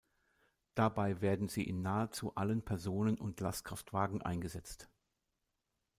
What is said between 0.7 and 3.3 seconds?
Dabei werden sie in nahezu allen Personen-